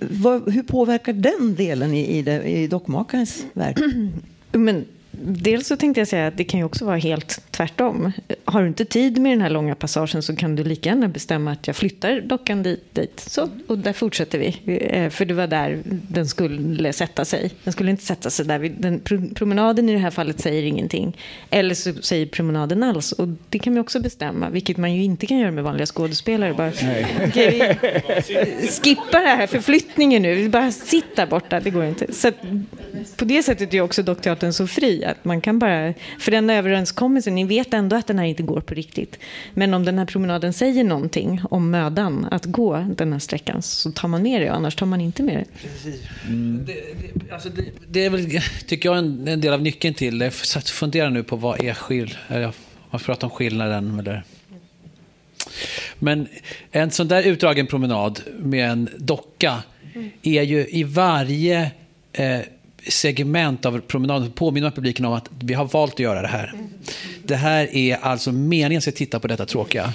vad, 0.00 0.52
hur 0.52 0.62
påverkar 0.62 1.12
den 1.12 1.54
delen 1.54 1.94
i, 1.94 2.18
i, 2.18 2.22
det, 2.22 2.42
i 2.42 2.66
dockmakarens 2.66 3.44
värld? 3.52 3.80
Men 4.52 4.84
Dels 5.22 5.66
så 5.66 5.76
tänkte 5.76 6.00
jag 6.00 6.08
säga 6.08 6.26
att 6.26 6.36
det 6.36 6.44
kan 6.44 6.60
ju 6.60 6.64
också 6.64 6.84
vara 6.84 6.96
helt 6.96 7.40
tvärtom. 7.50 8.12
Har 8.44 8.62
du 8.62 8.68
inte 8.68 8.84
tid 8.84 9.18
med 9.18 9.32
den 9.32 9.40
här 9.40 9.50
långa 9.50 9.74
passagen 9.74 10.22
så 10.22 10.36
kan 10.36 10.56
du 10.56 10.64
lika 10.64 10.88
gärna 10.88 11.08
bestämma 11.08 11.52
att 11.52 11.66
jag 11.66 11.76
flyttar 11.76 12.20
dockan 12.20 12.62
dit. 12.62 12.94
dit. 12.94 13.20
Så, 13.20 13.48
och 13.66 13.78
där 13.78 13.92
fortsätter 13.92 14.38
vi. 14.38 14.78
Eh, 14.90 15.10
för 15.10 15.24
det 15.24 15.34
var 15.34 15.46
där 15.46 15.78
den 15.84 16.28
skulle 16.28 16.92
sätta 16.92 17.24
sig. 17.24 17.50
Den 17.64 17.72
skulle 17.72 17.90
inte 17.90 18.04
sätta 18.04 18.30
sig 18.30 18.46
där. 18.46 18.58
Den, 18.78 19.00
promenaden 19.34 19.88
i 19.88 19.92
det 19.92 19.98
här 19.98 20.10
fallet 20.10 20.40
säger 20.40 20.62
ingenting. 20.62 21.16
Eller 21.50 21.74
så 21.74 21.92
säger 21.94 22.26
promenaden 22.26 22.82
alls. 22.82 23.12
Och 23.12 23.28
det 23.48 23.58
kan 23.58 23.72
man 23.72 23.80
också 23.80 24.00
bestämma. 24.00 24.50
Vilket 24.50 24.76
man 24.76 24.94
ju 24.94 25.02
inte 25.02 25.26
kan 25.26 25.38
göra 25.38 25.50
med 25.50 25.64
vanliga 25.64 25.86
skådespelare. 25.86 26.54
Bara, 26.54 26.68
okay, 27.28 27.50
vi 27.50 28.68
skippa 28.68 29.20
det 29.20 29.28
här 29.28 29.46
förflyttningen 29.46 30.22
nu. 30.22 30.34
Vi 30.34 30.48
bara 30.48 30.72
sitta 30.72 31.26
borta. 31.26 31.60
Det 31.60 31.70
går 31.70 31.84
inte. 31.84 32.12
Så 32.12 32.30
på 33.16 33.24
det 33.24 33.42
sättet 33.42 33.74
är 33.74 33.80
också 33.80 34.02
dockteatern 34.02 34.52
så 34.52 34.66
fri. 34.66 35.04
Att 35.10 35.24
man 35.24 35.40
kan 35.40 35.58
bara, 35.58 35.94
för 36.18 36.30
den 36.30 36.50
överenskommelsen, 36.50 37.34
ni 37.34 37.44
vet 37.44 37.74
ändå 37.74 37.96
att 37.96 38.06
den 38.06 38.18
här 38.18 38.26
inte 38.26 38.42
går 38.42 38.60
på 38.60 38.74
riktigt. 38.74 39.18
Men 39.54 39.74
om 39.74 39.84
den 39.84 39.98
här 39.98 40.06
promenaden 40.06 40.52
säger 40.52 40.84
någonting 40.84 41.40
om 41.50 41.70
mödan 41.70 42.28
att 42.30 42.44
gå 42.44 42.86
den 42.96 43.12
här 43.12 43.18
sträckan 43.18 43.62
så 43.62 43.92
tar 43.92 44.08
man 44.08 44.22
med 44.22 44.40
det, 44.40 44.48
annars 44.48 44.74
tar 44.74 44.86
man 44.86 45.00
inte 45.00 45.22
med 45.22 45.36
det. 45.36 45.44
Precis. 45.62 46.00
Mm. 46.26 46.64
Det, 46.66 46.72
det, 47.14 47.32
alltså 47.32 47.48
det, 47.48 47.64
det, 47.88 48.04
är 48.04 48.10
väl, 48.10 48.40
tycker 48.66 48.88
jag, 48.88 48.98
en, 48.98 49.28
en 49.28 49.40
del 49.40 49.52
av 49.52 49.62
nyckeln 49.62 49.94
till 49.94 50.18
det. 50.18 50.32
Jag 50.54 50.64
funderar 50.64 51.10
nu 51.10 51.22
på 51.22 51.36
vad 51.36 51.64
är 51.64 51.74
skill... 51.74 52.16
Man 52.90 53.00
pratar 53.00 53.26
om 53.26 53.30
skillnaden. 53.30 53.98
Eller? 54.00 54.24
Men 55.98 56.28
en 56.70 56.90
sån 56.90 57.08
där 57.08 57.22
utdragen 57.22 57.66
promenad 57.66 58.20
med 58.38 58.70
en 58.70 58.88
docka 58.98 59.62
är 60.22 60.42
ju 60.42 60.66
i 60.68 60.84
varje 60.84 61.70
eh, 62.12 62.40
segment 62.86 63.66
av 63.66 63.80
promenaden 63.80 64.30
påminner 64.30 64.70
publiken 64.70 65.04
om 65.04 65.12
att 65.12 65.30
vi 65.40 65.54
har 65.54 65.64
valt 65.64 65.94
att 65.94 65.98
göra 65.98 66.22
det 66.22 66.28
här. 66.28 66.52
Det 67.24 67.36
här 67.36 67.76
är 67.76 67.96
alltså 68.02 68.32
meningen 68.32 68.82
att 68.86 68.96
titta 68.96 69.20
på 69.20 69.28
detta 69.28 69.46
tråkiga. 69.46 69.92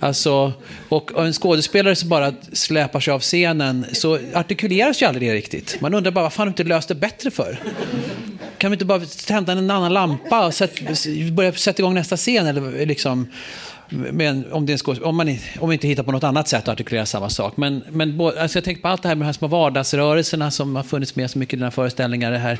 Alltså, 0.00 0.52
och 0.88 1.24
en 1.26 1.32
skådespelare 1.32 1.96
som 1.96 2.08
bara 2.08 2.32
släpar 2.52 3.00
sig 3.00 3.12
av 3.12 3.20
scenen 3.20 3.86
så 3.92 4.18
artikuleras 4.34 5.02
ju 5.02 5.06
aldrig 5.06 5.28
det 5.28 5.34
riktigt. 5.34 5.80
Man 5.80 5.94
undrar 5.94 6.12
bara 6.12 6.22
varför 6.22 6.38
har 6.38 6.46
du 6.46 6.50
inte 6.50 6.64
löst 6.64 6.88
det 6.88 6.94
bättre 6.94 7.30
för? 7.30 7.58
Kan 8.58 8.70
vi 8.70 8.74
inte 8.74 8.84
bara 8.84 9.00
tända 9.00 9.52
en 9.52 9.70
annan 9.70 9.92
lampa 9.92 10.46
och 10.46 10.54
sätt, 10.54 10.80
börja 11.32 11.52
sätta 11.52 11.82
igång 11.82 11.94
nästa 11.94 12.16
scen? 12.16 12.46
Eller 12.46 12.86
liksom, 12.86 13.28
men 13.88 14.52
om, 14.52 14.66
det 14.66 14.78
skås, 14.78 15.00
om, 15.00 15.16
man, 15.16 15.28
om 15.28 15.36
man 15.60 15.72
inte 15.72 15.88
hittar 15.88 16.02
på 16.02 16.12
något 16.12 16.24
annat 16.24 16.48
sätt 16.48 16.62
att 16.62 16.72
artikulera 16.72 17.06
samma 17.06 17.30
sak. 17.30 17.56
Men, 17.56 17.84
men 17.90 18.20
alltså 18.20 18.56
jag 18.58 18.64
tänker 18.64 18.82
på 18.82 18.88
allt 18.88 19.02
det 19.02 19.08
här 19.08 19.14
med 19.14 19.22
de 19.22 19.26
här 19.26 19.32
små 19.32 19.48
vardagsrörelserna 19.48 20.50
som 20.50 20.76
har 20.76 20.82
funnits 20.82 21.16
med 21.16 21.30
så 21.30 21.38
mycket 21.38 21.54
i 21.54 21.56
dina 21.56 21.70
föreställningar. 21.70 22.30
Det 22.30 22.38
här, 22.38 22.58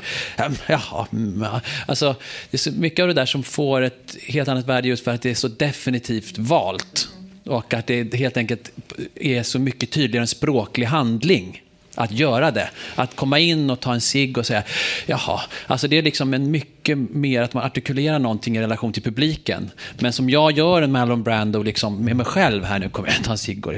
mm, 1.11 1.41
ja, 1.41 1.61
alltså, 1.85 2.15
det 2.51 2.55
är 2.55 2.59
så 2.59 2.71
mycket 2.71 3.03
av 3.03 3.07
det 3.07 3.13
där 3.13 3.25
som 3.25 3.43
får 3.43 3.81
ett 3.81 4.17
helt 4.27 4.49
annat 4.49 4.67
värde 4.67 4.87
just 4.87 5.03
för 5.03 5.11
att 5.11 5.21
det 5.21 5.29
är 5.29 5.35
så 5.35 5.47
definitivt 5.47 6.37
valt. 6.37 7.09
Och 7.45 7.73
att 7.73 7.87
det 7.87 8.13
helt 8.13 8.37
enkelt 8.37 8.71
är 9.15 9.43
så 9.43 9.59
mycket 9.59 9.91
tydligare 9.91 10.23
en 10.23 10.27
språklig 10.27 10.85
handling 10.85 11.61
att 11.95 12.11
göra 12.11 12.51
det. 12.51 12.69
Att 12.95 13.15
komma 13.15 13.39
in 13.39 13.69
och 13.69 13.79
ta 13.79 13.93
en 13.93 14.01
cigg 14.01 14.37
och 14.37 14.45
säga, 14.45 14.63
jaha, 15.05 15.41
alltså 15.67 15.87
det 15.87 15.97
är 15.97 16.01
liksom 16.01 16.33
en 16.33 16.51
mycket 16.51 16.97
mer 16.97 17.41
att 17.41 17.53
man 17.53 17.63
artikulerar 17.63 18.19
någonting 18.19 18.57
i 18.57 18.61
relation 18.61 18.93
till 18.93 19.03
publiken. 19.03 19.71
Men 19.99 20.13
som 20.13 20.29
jag 20.29 20.51
gör 20.51 20.81
en 20.81 20.91
Marlon 20.91 21.23
Brando 21.23 21.63
liksom 21.63 22.05
med 22.05 22.15
mig 22.15 22.25
själv 22.25 22.63
här 22.63 22.79
nu, 22.79 22.89
kommer 22.89 23.09
jag 23.09 23.23
ta 23.23 23.31
en 23.31 23.37
cigg 23.37 23.67
och, 23.67 23.73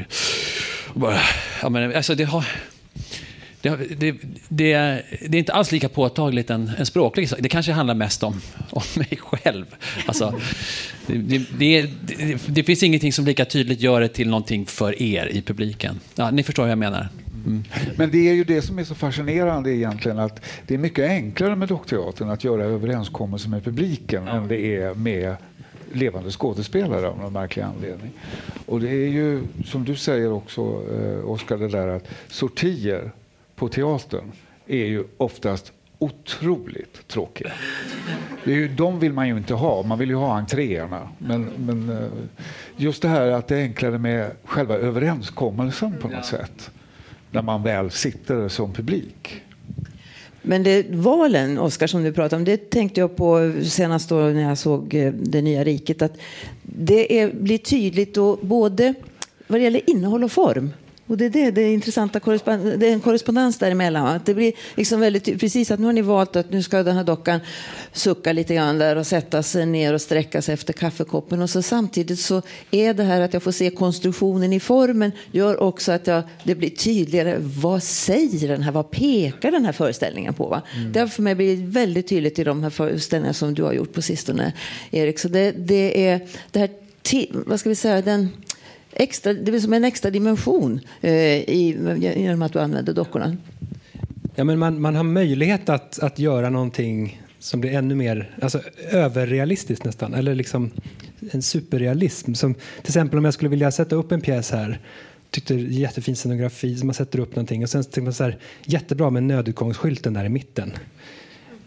och 0.88 1.00
bara, 1.00 1.20
ja 1.62 1.70
men 1.70 1.96
alltså 1.96 2.16
det 2.16 2.24
har... 2.24 2.46
Det, 3.62 3.70
det, 4.00 4.12
det, 4.12 4.18
det, 4.50 4.74
är 4.74 5.36
inte 5.36 5.54
alls 5.54 5.72
lika 5.72 5.90
påtagligt 5.90 6.50
en, 6.50 6.72
en 6.78 6.86
språklig 6.86 7.30
sak. 7.30 7.40
Det 7.42 7.50
kanske 7.50 7.72
handlar 7.72 7.96
mest 7.96 8.24
om, 8.24 8.42
om 8.70 8.82
mig 8.96 9.20
själv. 9.22 9.66
Alltså, 10.06 10.42
det, 11.58 11.90
det, 12.48 12.64
finns 12.64 12.84
ingenting 12.84 13.14
som 13.14 13.26
lika 13.26 13.46
tydligt 13.46 13.82
gör 13.82 14.02
det 14.02 14.08
till 14.08 14.30
någonting 14.30 14.66
för 14.66 15.02
er 15.02 15.26
i 15.26 15.42
publiken. 15.42 16.00
Ja, 16.16 16.32
ni 16.32 16.44
förstår 16.44 16.64
vad 16.64 16.72
jag 16.72 16.78
menar. 16.78 17.10
Mm. 17.48 17.64
Men 17.98 18.12
det 18.12 18.30
är 18.30 18.34
ju 18.34 18.44
det 18.44 18.62
som 18.62 18.80
är 18.80 18.84
så 18.84 18.96
fascinerande 18.96 19.72
egentligen 19.72 20.20
att 20.20 20.42
det 20.68 20.74
är 20.74 20.78
mycket 20.78 21.10
enklare 21.10 21.56
med 21.56 21.68
dockteatern 21.68 22.30
att 22.30 22.44
göra 22.44 22.64
överenskommelser 22.64 23.50
med 23.50 23.64
publiken 23.64 24.28
än 24.28 24.48
det 24.48 24.76
är 24.76 24.94
med 24.94 25.36
levande 25.94 26.32
skådespelare 26.32 27.08
av 27.08 27.18
någon 27.18 27.34
märklig 27.34 27.64
anledning. 27.64 28.12
Och 28.66 28.80
det 28.80 28.90
är 28.90 29.10
ju 29.10 29.44
som 29.66 29.86
du 29.86 29.96
säger 29.96 30.32
också 30.32 30.62
eh, 30.62 31.30
Oskar, 31.30 31.58
det 31.58 31.68
där 31.68 31.88
att 31.88 32.08
sortier 32.28 33.12
på 33.56 33.70
teatern 33.70 34.32
är 34.68 34.86
ju 34.86 35.04
oftast 35.18 35.74
otroligt 36.00 37.08
tråkiga. 37.08 37.52
Det 38.44 38.52
är 38.52 38.56
ju, 38.56 38.68
de 38.68 39.00
vill 39.00 39.14
man 39.14 39.28
ju 39.28 39.38
inte 39.38 39.54
ha, 39.54 39.84
man 39.84 40.00
vill 40.00 40.10
ju 40.10 40.16
ha 40.16 40.38
entréerna. 40.38 41.10
Men, 41.18 41.50
men 41.58 41.90
eh, 41.90 42.10
just 42.78 43.02
det 43.02 43.08
här 43.08 43.28
att 43.28 43.48
det 43.48 43.58
är 43.58 43.62
enklare 43.62 43.98
med 43.98 44.32
själva 44.44 44.76
överenskommelsen 44.76 45.96
på 46.02 46.08
något 46.08 46.26
sätt 46.26 46.72
när 47.32 47.42
man 47.42 47.64
väl 47.64 47.92
sitter 47.92 48.48
som 48.48 48.74
publik. 48.74 49.42
Men 50.42 50.64
det, 50.64 50.86
valen, 50.90 51.60
Oskar, 51.60 51.88
som 51.88 52.04
du 52.04 52.14
pratade 52.14 52.36
om, 52.40 52.46
det 52.46 52.70
tänkte 52.70 53.00
jag 53.00 53.16
på 53.16 53.54
senast 53.64 54.10
då 54.10 54.16
när 54.16 54.42
jag 54.42 54.58
såg 54.58 54.94
eh, 54.94 55.14
Det 55.14 55.42
nya 55.42 55.64
riket. 55.64 56.02
Att 56.02 56.18
det 56.62 57.20
är, 57.20 57.32
blir 57.34 57.58
tydligt 57.58 58.16
då 58.16 58.38
både 58.42 58.94
vad 59.48 59.60
det 59.60 59.64
gäller 59.64 59.90
innehåll 59.90 60.24
och 60.24 60.32
form. 60.32 60.72
Och 61.08 61.18
det 61.18 61.26
är 61.26 61.30
det, 61.30 61.52
det 61.52 61.62
är 61.62 61.74
intressanta 61.74 62.20
det 62.20 62.88
är 62.88 62.94
en 62.94 63.00
korrespondens 63.00 63.58
däremellan. 63.58 64.08
Att 64.08 64.26
det 64.26 64.34
blir 64.34 64.54
liksom 64.76 65.00
väldigt 65.00 65.40
precis 65.40 65.72
att 65.72 65.80
nu 65.80 65.86
har 65.86 65.94
ni 65.94 66.02
valt 66.02 66.36
att 66.36 66.52
nu 66.52 66.64
ska 66.64 66.84
den 66.84 66.96
här 66.96 67.04
dockan 67.04 67.40
sucka 67.94 68.34
lite 68.34 68.56
grann 68.56 68.78
där 68.78 68.96
och 68.96 69.08
sätta 69.08 69.44
sig 69.44 69.66
ner 69.66 69.94
och 69.94 70.02
sträcka 70.02 70.42
sig 70.42 70.54
efter 70.54 70.74
kaffekoppen. 70.74 71.42
Och 71.42 71.50
så 71.50 71.62
samtidigt 71.62 72.20
så 72.20 72.42
är 72.72 72.94
det 72.94 73.04
här 73.04 73.22
att 73.22 73.34
jag 73.34 73.44
får 73.44 73.52
se 73.52 73.70
konstruktionen 73.70 74.54
i 74.54 74.60
formen 74.60 75.12
gör 75.32 75.60
också 75.60 75.92
att 75.92 76.08
jag, 76.08 76.24
det 76.44 76.56
blir 76.56 76.70
tydligare. 76.70 77.38
Vad 77.40 77.84
säger 77.84 78.48
den 78.48 78.62
här? 78.62 78.72
Vad 78.72 78.92
pekar 78.92 79.52
den 79.52 79.66
här 79.66 79.74
föreställningen 79.74 80.34
på? 80.34 80.62
Mm. 80.76 80.94
Det 80.94 81.00
har 81.00 81.08
för 81.08 81.22
mig 81.22 81.36
blivit 81.36 81.70
väldigt 81.70 82.08
tydligt 82.08 82.40
i 82.40 82.44
de 82.44 82.64
här 82.64 82.70
föreställningarna 82.70 83.34
som 83.34 83.54
du 83.54 83.64
har 83.64 83.74
gjort 83.74 83.94
på 83.94 84.02
sistone, 84.02 84.54
Erik. 84.92 85.20
Så 85.20 85.28
det, 85.28 85.52
det 85.52 86.08
är 86.08 86.28
det 86.52 86.60
här, 86.60 86.70
vad 87.32 87.60
ska 87.60 87.70
vi 87.70 87.76
säga, 87.76 88.02
den 88.02 88.30
extra, 89.00 89.34
det 89.34 89.52
blir 89.52 89.60
som 89.60 89.74
en 89.74 89.84
extra 89.84 90.12
dimension 90.12 90.80
eh, 91.02 91.14
i, 91.14 91.78
genom 92.16 92.42
att 92.42 92.54
du 92.54 92.60
använder 92.60 92.94
dockorna. 92.94 93.38
Ja, 94.36 94.44
men 94.44 94.60
man, 94.60 94.82
man 94.82 94.96
har 94.96 95.04
möjlighet 95.04 95.70
att, 95.70 96.00
att 96.00 96.20
göra 96.20 96.50
någonting 96.50 97.22
som 97.40 97.62
blir 97.62 97.74
ännu 97.74 97.96
mer 97.96 98.36
alltså, 98.42 98.62
överrealistiskt 98.92 99.86
nästan. 99.86 100.14
Eller 100.14 100.36
liksom 100.36 100.72
en 101.32 101.42
superrealism. 101.42 102.34
Som, 102.34 102.54
till 102.54 102.64
exempel 102.86 103.20
om 103.20 103.26
jag 103.26 103.34
skulle 103.34 103.50
vilja 103.50 103.72
sätta 103.72 103.96
upp 103.96 104.12
en 104.12 104.22
pjäs 104.22 104.52
här 104.52 104.80
tyckte 105.32 105.54
jättefin 105.54 106.16
scenografi, 106.16 106.84
man 106.84 106.94
sätter 106.94 107.20
upp 107.20 107.36
någonting 107.36 107.64
och 107.64 107.70
sen 107.70 107.84
tyckte 107.84 108.02
man 108.02 108.14
så 108.14 108.24
här, 108.24 108.38
jättebra 108.66 109.10
med 109.10 109.24
nödutgångsskylten 109.24 110.14
där 110.14 110.26
i 110.26 110.30
mitten. 110.30 110.74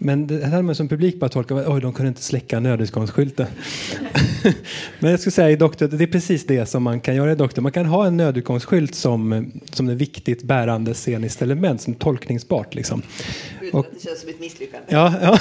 Men 0.03 0.27
det 0.27 0.47
här 0.47 0.63
man 0.63 0.75
som 0.75 0.89
publik 0.89 1.21
bara 1.21 1.29
tolkat, 1.29 1.69
oj 1.69 1.81
de 1.81 1.93
kunde 1.93 2.09
inte 2.09 2.23
släcka 2.23 2.61
nödutgångsskylten. 2.61 3.47
Men 5.01 5.11
jag 5.11 5.21
skulle 5.21 5.33
säga 5.33 5.51
i 5.51 5.57
Doktor, 5.57 5.89
det 5.89 6.05
är 6.05 6.07
precis 6.07 6.47
det 6.47 6.67
som 6.67 6.83
man 6.83 7.01
kan 7.01 7.17
göra 7.17 7.33
i 7.33 7.35
Doktor. 7.35 7.63
Man 7.63 7.73
kan 7.73 7.87
ha 7.87 8.07
en 8.07 8.17
nödutgångsskylt 8.17 8.95
som, 8.95 9.53
som 9.73 9.89
ett 9.89 9.97
viktigt 9.97 10.43
bärande 10.43 10.95
sceniskt 10.95 11.43
element, 11.43 11.81
som 11.81 11.95
tolkningsbart. 11.95 12.75
Liksom. 12.75 13.03
Och, 13.73 13.87
det 13.95 14.03
känns 14.03 14.21
som 14.21 14.31
ett 14.31 14.41
misslyckande. 14.41 14.87
Ja, 14.89 15.15
ja. 15.23 15.39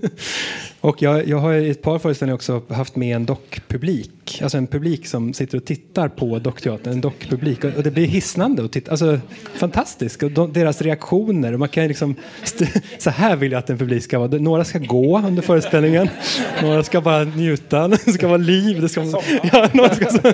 och 0.80 1.02
jag, 1.02 1.28
jag 1.28 1.38
har 1.38 1.54
i 1.54 1.70
ett 1.70 1.82
par 1.82 1.98
föreställningar 1.98 2.34
också 2.34 2.62
haft 2.68 2.96
med 2.96 3.16
en 3.16 3.26
dockpublik. 3.26 4.38
Alltså 4.42 4.58
en 4.58 4.66
publik 4.66 5.06
som 5.06 5.34
sitter 5.34 5.58
och 5.58 5.64
tittar 5.64 6.08
på 6.08 6.38
dockteatern. 6.38 6.92
En 6.92 7.00
dockpublik. 7.00 7.64
Och, 7.64 7.76
och 7.76 7.82
det 7.82 7.90
blir 7.90 8.06
hisnande 8.06 8.64
att 8.64 8.72
titta. 8.72 8.90
Alltså 8.90 9.20
fantastiskt. 9.54 10.22
Och 10.22 10.30
de, 10.30 10.52
deras 10.52 10.82
reaktioner. 10.82 11.52
Och 11.52 11.58
man 11.58 11.68
kan 11.68 11.88
liksom 11.88 12.14
så 12.98 13.10
här 13.10 13.36
vill 13.36 13.52
jag 13.52 13.58
att 13.58 13.70
en 13.70 13.78
publik 13.78 14.02
ska 14.02 14.18
vara. 14.18 14.38
Några 14.38 14.64
ska 14.64 14.78
gå 14.78 15.18
under 15.18 15.42
föreställningen. 15.42 16.08
Några 16.62 16.82
ska 16.82 17.00
bara 17.00 17.24
njuta. 17.24 17.88
Det 18.04 18.12
ska 18.12 18.28
vara 18.28 18.36
liv. 18.36 18.80
Det 18.80 18.88
ska, 18.88 19.00
ja, 19.52 19.68
några 19.72 19.94
ska, 19.94 20.32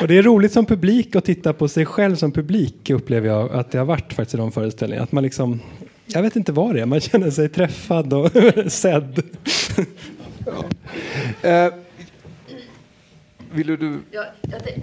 och 0.00 0.08
det 0.08 0.18
är 0.18 0.22
roligt 0.22 0.52
som 0.52 0.66
publik 0.66 1.16
att 1.16 1.24
titta 1.24 1.52
på 1.52 1.68
sig 1.68 1.86
själv 1.86 2.16
som 2.16 2.32
publik 2.32 2.90
upplever 2.90 3.28
jag 3.28 3.52
att 3.52 3.70
det 3.70 3.78
har 3.78 3.84
varit 3.84 4.12
faktiskt 4.12 4.34
i 4.34 4.36
de 4.36 4.52
föreställningarna. 4.52 4.99
Att 5.00 5.12
man 5.12 5.24
liksom, 5.24 5.60
jag 6.06 6.22
vet 6.22 6.36
inte 6.36 6.52
vad 6.52 6.74
det 6.74 6.80
är, 6.80 6.86
man 6.86 7.00
känner 7.00 7.30
sig 7.30 7.48
träffad 7.48 8.12
och 8.12 8.30
sedd. 8.72 9.22
Ja. 10.46 11.48
eh, 11.48 11.72
vill 13.54 13.66
du... 13.66 14.00
Ja, 14.10 14.24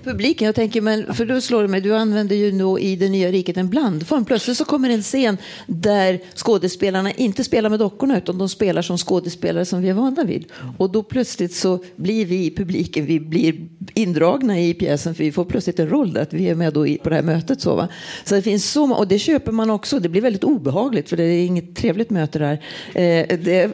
publiken, 0.04 0.46
jag 0.46 0.56
tänker, 0.56 0.82
men 0.82 1.14
för 1.14 1.26
då 1.26 1.42
slår 1.42 1.62
det 1.62 1.68
mig, 1.68 1.82
du 1.82 1.96
använder 1.96 2.36
ju 2.36 2.52
nog 2.52 2.80
i 2.80 2.96
det 2.96 3.10
nya 3.10 3.32
riket 3.32 3.58
en 3.58 3.70
blandform. 3.70 4.26
Plötsligt 4.26 4.58
så 4.58 4.66
kommer 4.66 4.90
en 4.90 5.02
scen 5.02 5.38
där 5.68 6.20
skådespelarna 6.36 7.12
inte 7.12 7.44
spelar 7.44 7.70
med 7.70 7.80
dockorna 7.80 8.18
utan 8.18 8.38
de 8.38 8.50
spelar 8.50 8.82
som 8.82 8.98
skådespelare 8.98 9.66
som 9.66 9.82
vi 9.82 9.90
är 9.90 9.94
vana 9.94 10.24
vid. 10.24 10.46
Och 10.78 10.92
då 10.92 11.04
plötsligt 11.04 11.54
så 11.54 11.80
blir 11.96 12.26
vi 12.26 12.46
i 12.46 12.56
publiken, 12.56 13.06
vi 13.06 13.20
blir 13.20 13.56
indragna 13.94 14.60
i 14.60 14.74
pjäsen 14.74 15.16
för 15.16 15.24
vi 15.24 15.32
får 15.32 15.46
plötsligt 15.46 15.80
en 15.80 15.90
roll 15.90 16.14
där, 16.14 16.22
att 16.22 16.34
vi 16.34 16.50
är 16.50 16.56
med 16.56 16.74
då 16.74 16.86
på 17.04 17.10
det 17.10 17.16
här 17.16 17.24
mötet. 17.24 17.62
Så, 17.62 17.76
va? 17.76 17.88
så 18.26 18.36
det 18.36 18.42
finns 18.42 18.72
så, 18.72 18.94
och 18.94 19.08
det 19.08 19.20
köper 19.20 19.52
man 19.52 19.70
också, 19.70 20.00
det 20.00 20.10
blir 20.10 20.22
väldigt 20.22 20.44
obehagligt 20.44 21.10
för 21.10 21.18
det 21.18 21.24
är 21.24 21.46
inget 21.46 21.76
trevligt 21.76 22.10
möte 22.10 22.40
där. 22.40 22.54
Eh, 22.94 23.38
det, 23.38 23.38
det, 23.38 23.70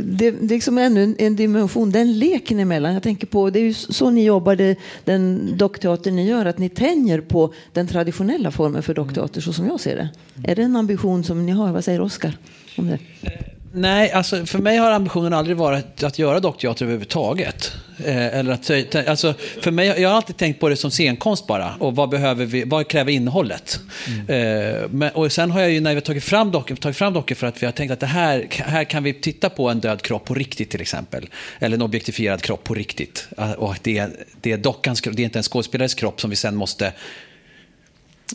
det, 0.00 0.26
är 0.26 0.48
liksom 0.48 0.78
ännu 0.78 1.02
en, 1.02 1.16
en 1.18 1.36
dimension, 1.36 1.90
den 1.90 2.18
leken 2.18 2.58
emellan. 2.58 2.94
Jag 2.94 3.02
tänker 3.02 3.26
på, 3.26 3.50
det 3.50 3.58
är 3.58 3.64
ju 3.64 3.74
så 3.74 4.10
ni 4.10 4.24
jobbar 4.24 4.37
jobbar 4.38 4.56
det, 4.56 4.78
den 5.04 5.56
dockteater 5.56 6.10
ni 6.10 6.26
gör, 6.26 6.46
att 6.46 6.58
ni 6.58 6.68
tänjer 6.68 7.20
på 7.20 7.52
den 7.72 7.86
traditionella 7.86 8.50
formen 8.50 8.82
för 8.82 8.94
dockteater 8.94 9.40
så 9.40 9.52
som 9.52 9.66
jag 9.66 9.80
ser 9.80 9.96
det? 9.96 10.08
Är 10.50 10.56
det 10.56 10.62
en 10.62 10.76
ambition 10.76 11.24
som 11.24 11.46
ni 11.46 11.52
har? 11.52 11.72
Vad 11.72 11.84
säger 11.84 12.00
Oskar 12.00 12.38
om 12.76 12.86
det? 12.86 12.98
Eh, 13.22 13.57
Nej, 13.80 14.12
alltså 14.12 14.46
för 14.46 14.58
mig 14.58 14.76
har 14.76 14.90
ambitionen 14.90 15.32
aldrig 15.32 15.56
varit 15.56 16.02
att 16.02 16.18
göra 16.18 16.40
dockteater 16.40 16.84
överhuvudtaget. 16.84 17.72
Eh, 18.04 18.38
eller 18.38 18.52
att, 18.52 19.08
alltså, 19.08 19.34
för 19.60 19.70
mig, 19.70 19.86
jag 19.86 20.08
har 20.08 20.16
alltid 20.16 20.36
tänkt 20.36 20.60
på 20.60 20.68
det 20.68 20.76
som 20.76 20.90
scenkonst 20.90 21.46
bara. 21.46 21.74
Och 21.74 21.96
vad, 21.96 22.08
behöver 22.08 22.44
vi, 22.44 22.64
vad 22.64 22.88
kräver 22.88 23.12
innehållet? 23.12 23.80
Mm. 24.06 24.28
Eh, 24.28 24.88
men, 24.90 25.10
och 25.10 25.32
sen 25.32 25.50
har 25.50 25.60
jag 25.60 25.70
ju 25.70 25.80
när 25.80 25.90
vi 25.90 25.94
har 25.94 26.00
tagit 26.00 26.24
fram 26.24 26.50
dockor, 26.50 26.76
tagit 26.76 26.96
fram 26.96 27.12
dockor 27.12 27.34
för 27.34 27.46
att 27.46 27.62
vi 27.62 27.66
har 27.66 27.72
tänkt 27.72 27.90
att 27.90 28.00
det 28.00 28.06
här, 28.06 28.46
här 28.50 28.84
kan 28.84 29.02
vi 29.02 29.14
titta 29.14 29.50
på 29.50 29.68
en 29.68 29.80
död 29.80 30.02
kropp 30.02 30.24
på 30.24 30.34
riktigt 30.34 30.70
till 30.70 30.80
exempel. 30.80 31.28
Eller 31.58 31.76
en 31.76 31.82
objektifierad 31.82 32.42
kropp 32.42 32.64
på 32.64 32.74
riktigt. 32.74 33.28
Eh, 33.38 33.52
och 33.52 33.76
det 33.82 33.98
är, 33.98 34.10
det 34.40 34.52
är 34.52 34.58
dockans 34.58 35.00
det 35.00 35.22
är 35.22 35.24
inte 35.24 35.38
en 35.38 35.42
skådespelares 35.42 35.94
kropp 35.94 36.20
som 36.20 36.30
vi 36.30 36.36
sen 36.36 36.56
måste 36.56 36.92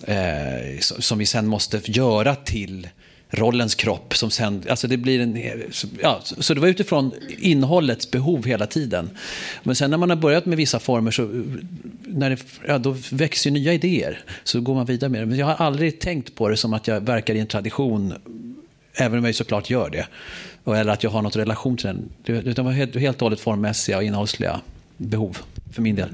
eh, 0.07 0.79
som 0.79 1.17
vi 1.17 1.25
sen 1.25 1.47
måste 1.47 1.81
göra 1.85 2.35
till 2.35 2.87
rollens 3.33 3.75
kropp 3.75 4.15
som 4.15 4.31
sen, 4.31 4.63
alltså 4.69 4.87
det 4.87 4.97
blir 4.97 5.19
en, 5.19 5.61
ja, 6.01 6.21
så 6.23 6.53
det 6.53 6.59
var 6.59 6.67
utifrån 6.67 7.11
innehållets 7.39 8.11
behov 8.11 8.45
hela 8.45 8.67
tiden. 8.67 9.09
Men 9.63 9.75
sen 9.75 9.91
när 9.91 9.97
man 9.97 10.09
har 10.09 10.17
börjat 10.17 10.45
med 10.45 10.57
vissa 10.57 10.79
former 10.79 11.11
så 11.11 11.43
när 12.05 12.29
det, 12.29 12.37
ja, 12.67 12.77
då 12.77 12.95
växer 13.11 13.49
ju 13.49 13.53
nya 13.53 13.73
idéer. 13.73 14.19
Så 14.43 14.61
går 14.61 14.75
man 14.75 14.85
vidare 14.85 15.09
med 15.09 15.21
det. 15.21 15.25
Men 15.25 15.37
jag 15.37 15.45
har 15.45 15.65
aldrig 15.65 15.99
tänkt 15.99 16.35
på 16.35 16.49
det 16.49 16.57
som 16.57 16.73
att 16.73 16.87
jag 16.87 17.01
verkar 17.01 17.35
i 17.35 17.39
en 17.39 17.47
tradition, 17.47 18.13
även 18.93 19.19
om 19.19 19.25
jag 19.25 19.35
såklart 19.35 19.69
gör 19.69 19.89
det. 19.89 20.07
Eller 20.65 20.93
att 20.93 21.03
jag 21.03 21.11
har 21.11 21.21
något 21.21 21.35
relation 21.35 21.77
till 21.77 21.85
den. 21.85 22.09
Utan 22.25 22.53
det 22.53 22.61
var 22.61 22.71
helt, 22.71 22.95
helt 22.95 23.17
och 23.17 23.25
hållet 23.25 23.39
formmässiga 23.39 23.97
och 23.97 24.03
innehållsliga 24.03 24.61
behov 24.97 25.37
för 25.71 25.81
min 25.81 25.95
del. 25.95 26.09